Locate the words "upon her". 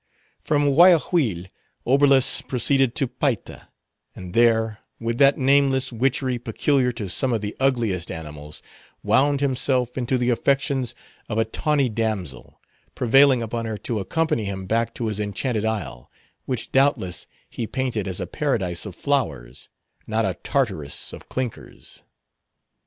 13.43-13.77